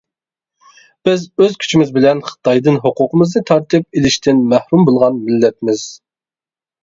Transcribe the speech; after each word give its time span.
بىز 1.07 1.25
ئۆز 1.41 1.57
كۈچىمىز 1.63 1.91
بىلەن 1.97 2.23
خىتايدىن 2.29 2.79
ھوقۇقىمىزنى 2.85 3.43
تارتىپ 3.51 3.99
ئېلىشتىن 3.99 4.41
مەھرۇم 4.53 4.87
بولغان 4.91 5.21
مىللەتمىز. 5.27 5.85